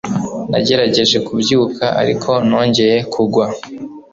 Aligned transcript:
nagerageje 0.51 1.17
kubyuka, 1.27 1.83
ariko 2.01 2.29
nongeye 2.47 2.97
kugwa 3.13 3.45